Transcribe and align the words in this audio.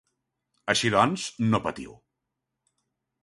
Així 0.73 0.91
doncs, 0.95 1.27
no 1.51 1.59
patiu. 1.67 1.93